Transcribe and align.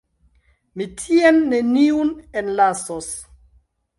Mi 0.79 0.87
tien 1.01 1.37
neniun 1.51 2.11
enlasos. 2.43 3.13